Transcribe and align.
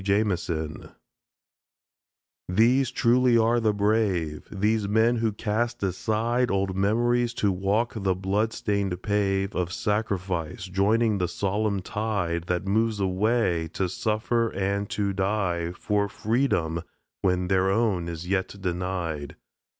JAMISON 0.03 0.89
These 2.49 2.89
truly 2.89 3.37
are 3.37 3.59
the 3.59 3.71
Brave 3.71 4.47
These 4.51 4.87
men 4.87 5.17
who 5.17 5.31
cast 5.31 5.83
aside 5.83 6.49
Old 6.49 6.75
memories, 6.75 7.35
to 7.35 7.51
walk 7.51 7.93
the 7.93 8.15
blood 8.15 8.51
stained 8.51 8.99
pave 9.03 9.53
Of 9.55 9.71
Sacrifice, 9.71 10.65
joining 10.65 11.19
the 11.19 11.27
solemn 11.27 11.83
tide 11.83 12.45
That 12.45 12.65
moves 12.65 12.99
away, 12.99 13.67
to 13.73 13.87
suffer 13.87 14.49
and 14.53 14.89
to 14.89 15.13
die 15.13 15.71
For 15.73 16.09
Freedom 16.09 16.81
when 17.21 17.47
their 17.47 17.69
own 17.69 18.09
is 18.09 18.27
yet 18.27 18.59
denied! 18.59 19.35